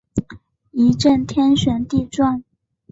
[0.71, 2.43] 一阵天旋地转